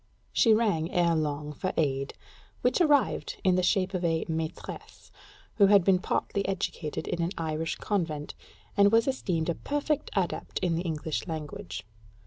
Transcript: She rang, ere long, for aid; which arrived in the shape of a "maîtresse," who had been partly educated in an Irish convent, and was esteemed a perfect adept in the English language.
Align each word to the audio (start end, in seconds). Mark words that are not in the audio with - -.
She 0.33 0.51
rang, 0.55 0.91
ere 0.91 1.13
long, 1.13 1.53
for 1.53 1.73
aid; 1.77 2.15
which 2.63 2.81
arrived 2.81 3.39
in 3.43 3.53
the 3.55 3.61
shape 3.61 3.93
of 3.93 4.03
a 4.03 4.25
"maîtresse," 4.25 5.11
who 5.57 5.67
had 5.67 5.83
been 5.83 5.99
partly 5.99 6.43
educated 6.47 7.07
in 7.07 7.21
an 7.21 7.29
Irish 7.37 7.75
convent, 7.75 8.33
and 8.75 8.91
was 8.91 9.07
esteemed 9.07 9.49
a 9.49 9.53
perfect 9.53 10.09
adept 10.15 10.57
in 10.63 10.73
the 10.73 10.81
English 10.81 11.27
language. 11.27 11.85